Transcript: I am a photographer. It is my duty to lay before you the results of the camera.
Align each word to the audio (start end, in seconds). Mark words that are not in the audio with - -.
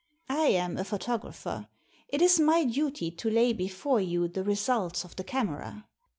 I 0.29 0.47
am 0.47 0.77
a 0.77 0.83
photographer. 0.83 1.67
It 2.07 2.23
is 2.23 2.39
my 2.39 2.63
duty 2.63 3.11
to 3.11 3.29
lay 3.29 3.53
before 3.53 4.01
you 4.01 4.27
the 4.27 4.43
results 4.43 5.03
of 5.05 5.15
the 5.15 5.23
camera. 5.23 5.85